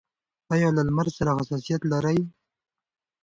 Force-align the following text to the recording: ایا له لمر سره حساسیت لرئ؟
ایا 0.53 0.69
له 0.77 0.81
لمر 0.87 1.07
سره 1.17 1.31
حساسیت 1.37 1.81
لرئ؟ 1.91 2.17